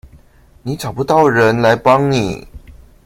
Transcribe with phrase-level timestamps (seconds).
[0.63, 2.47] 你找不到人來幫你